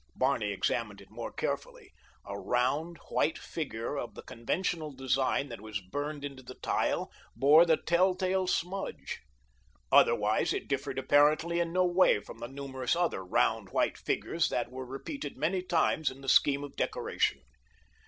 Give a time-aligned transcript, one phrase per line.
[0.15, 1.93] Barney examined it more carefully.
[2.25, 7.67] A round, white figure of the conventional design that was burned into the tile bore
[7.67, 9.21] the telltale smudge.
[9.91, 14.71] Otherwise it differed apparently in no way from the numerous other round, white figures that
[14.71, 17.41] were repeated many times in the scheme of decoration.